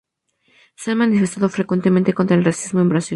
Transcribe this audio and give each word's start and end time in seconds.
Se 0.75 0.89
ha 0.89 0.95
manifestado 0.95 1.47
frecuentemente 1.47 2.11
contra 2.15 2.35
el 2.35 2.43
racismo 2.43 2.81
en 2.81 2.89
Brasil. 2.89 3.09